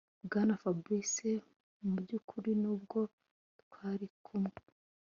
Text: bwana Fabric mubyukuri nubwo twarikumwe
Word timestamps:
bwana 0.25 0.53
Fabric 0.61 1.15
mubyukuri 1.87 2.51
nubwo 2.61 2.99
twarikumwe 3.61 4.55